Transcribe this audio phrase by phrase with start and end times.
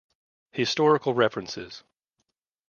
[0.49, 1.83] Historical references